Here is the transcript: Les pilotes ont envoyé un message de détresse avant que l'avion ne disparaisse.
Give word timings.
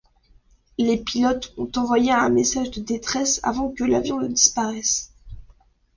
Les 0.79 0.97
pilotes 0.97 1.53
ont 1.57 1.69
envoyé 1.75 2.11
un 2.11 2.29
message 2.29 2.71
de 2.71 2.81
détresse 2.81 3.39
avant 3.43 3.69
que 3.69 3.83
l'avion 3.83 4.17
ne 4.19 4.27
disparaisse. 4.29 5.13